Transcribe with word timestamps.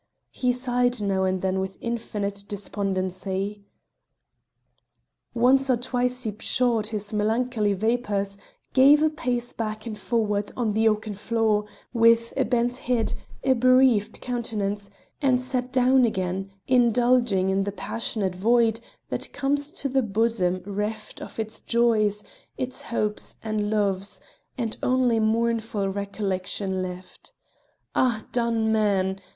He 0.31 0.51
sighed 0.51 0.99
now 0.99 1.25
and 1.25 1.43
then 1.43 1.59
with 1.59 1.77
infinite 1.79 2.43
despondency. 2.47 3.61
Once 5.35 5.69
or 5.69 5.77
twice 5.77 6.23
he 6.23 6.31
pshawed 6.31 6.87
his 6.87 7.13
melancholy 7.13 7.73
vapours, 7.73 8.35
gave 8.73 9.03
a 9.03 9.11
pace 9.11 9.53
back 9.53 9.85
and 9.85 9.95
forward 9.95 10.51
on 10.57 10.73
the 10.73 10.87
oaken 10.87 11.13
floor, 11.13 11.65
with 11.93 12.33
a 12.35 12.43
bent 12.45 12.77
head, 12.77 13.13
a 13.43 13.53
bereaved 13.53 14.19
countenance, 14.21 14.89
and 15.21 15.39
sat 15.39 15.71
down 15.71 16.03
again, 16.03 16.49
indulging 16.65 17.51
in 17.51 17.63
the 17.63 17.71
passionate 17.71 18.33
void 18.33 18.79
that 19.09 19.31
comes 19.33 19.69
to 19.69 19.95
a 19.95 20.01
bosom 20.01 20.63
reft 20.65 21.21
of 21.21 21.37
its 21.39 21.59
joys, 21.59 22.23
its 22.57 22.81
hopes 22.81 23.35
and 23.43 23.69
loves, 23.69 24.19
and 24.57 24.77
only 24.81 25.19
mournful 25.19 25.89
recollection 25.89 26.81
left. 26.81 27.33
A 27.93 28.23
done 28.31 28.71
man! 28.71 29.19